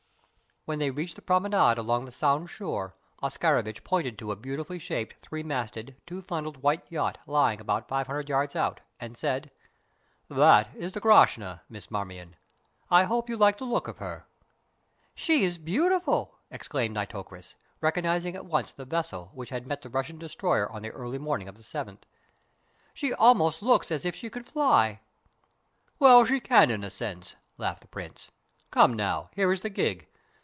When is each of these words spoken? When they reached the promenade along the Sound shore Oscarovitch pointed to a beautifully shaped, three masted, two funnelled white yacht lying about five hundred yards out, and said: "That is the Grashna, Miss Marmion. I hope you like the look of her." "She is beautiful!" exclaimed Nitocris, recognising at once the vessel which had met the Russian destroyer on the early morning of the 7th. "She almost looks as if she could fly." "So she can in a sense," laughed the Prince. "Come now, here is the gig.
When 0.65 0.77
they 0.77 0.91
reached 0.91 1.15
the 1.15 1.23
promenade 1.23 1.79
along 1.79 2.05
the 2.05 2.11
Sound 2.11 2.47
shore 2.47 2.93
Oscarovitch 3.23 3.83
pointed 3.83 4.19
to 4.19 4.31
a 4.31 4.35
beautifully 4.35 4.77
shaped, 4.77 5.15
three 5.25 5.41
masted, 5.41 5.99
two 6.05 6.21
funnelled 6.21 6.57
white 6.57 6.85
yacht 6.91 7.17
lying 7.25 7.59
about 7.59 7.87
five 7.87 8.05
hundred 8.05 8.29
yards 8.29 8.55
out, 8.55 8.79
and 8.99 9.17
said: 9.17 9.49
"That 10.29 10.69
is 10.75 10.91
the 10.91 11.01
Grashna, 11.01 11.61
Miss 11.67 11.89
Marmion. 11.89 12.35
I 12.91 13.05
hope 13.05 13.27
you 13.27 13.37
like 13.37 13.57
the 13.57 13.65
look 13.65 13.87
of 13.87 13.97
her." 13.97 14.27
"She 15.15 15.43
is 15.45 15.57
beautiful!" 15.57 16.37
exclaimed 16.51 16.93
Nitocris, 16.93 17.55
recognising 17.81 18.35
at 18.35 18.45
once 18.45 18.71
the 18.71 18.85
vessel 18.85 19.31
which 19.33 19.49
had 19.49 19.65
met 19.65 19.81
the 19.81 19.89
Russian 19.89 20.19
destroyer 20.19 20.71
on 20.71 20.83
the 20.83 20.91
early 20.91 21.17
morning 21.17 21.47
of 21.47 21.55
the 21.55 21.63
7th. 21.63 22.03
"She 22.93 23.15
almost 23.15 23.63
looks 23.63 23.89
as 23.89 24.05
if 24.05 24.13
she 24.15 24.29
could 24.29 24.45
fly." 24.45 24.99
"So 25.97 26.23
she 26.23 26.39
can 26.39 26.69
in 26.69 26.83
a 26.83 26.91
sense," 26.91 27.35
laughed 27.57 27.81
the 27.81 27.87
Prince. 27.87 28.29
"Come 28.69 28.93
now, 28.93 29.31
here 29.33 29.51
is 29.51 29.61
the 29.61 29.69
gig. 29.71 30.07